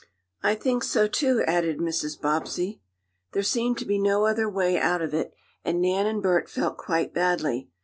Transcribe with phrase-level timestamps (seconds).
[0.41, 2.19] "I think so, too," added Mrs.
[2.19, 2.81] Bobbsey.
[3.33, 5.31] There seemed to be no other way out of it,
[5.63, 7.69] and Nan and Bert felt quite badly.